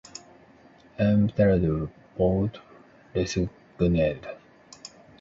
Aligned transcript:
Embittered, 0.97 1.91
Pote 2.17 2.57
resigned. 3.13 4.25